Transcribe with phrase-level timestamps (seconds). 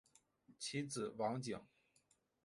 [0.57, 1.55] 其子王景。